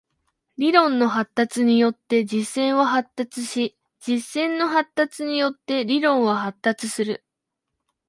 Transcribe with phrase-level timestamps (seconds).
[0.57, 7.23] 理論の発達によって実践は発達し、実践の発達によって理論は発達する。